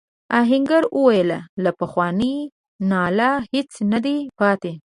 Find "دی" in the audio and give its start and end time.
4.05-4.17